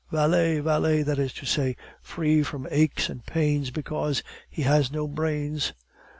[0.11, 0.59] Valet!
[0.61, 5.73] valet, that is to say, free from aches and pains, because he has no brains."